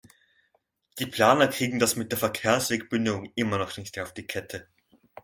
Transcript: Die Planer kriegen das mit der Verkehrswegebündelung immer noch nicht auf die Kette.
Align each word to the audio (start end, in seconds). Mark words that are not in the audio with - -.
Die 0.97 1.05
Planer 1.05 1.47
kriegen 1.47 1.77
das 1.77 1.95
mit 1.95 2.11
der 2.11 2.17
Verkehrswegebündelung 2.17 3.31
immer 3.35 3.59
noch 3.59 3.77
nicht 3.77 3.99
auf 3.99 4.15
die 4.15 4.25
Kette. 4.25 4.67